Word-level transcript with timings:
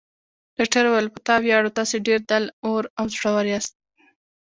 ډاکټر 0.57 0.83
وویل: 0.87 1.07
په 1.13 1.19
تا 1.27 1.35
ویاړو، 1.43 1.75
تاسي 1.77 1.97
ډېر 2.07 2.19
دل 2.31 2.43
اور 2.67 2.83
او 2.99 3.05
زړور 3.15 3.45
یاست. 3.53 3.73